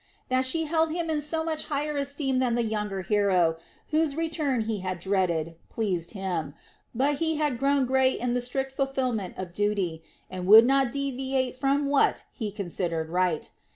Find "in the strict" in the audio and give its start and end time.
8.13-8.71